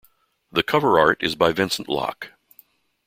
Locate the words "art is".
0.97-1.35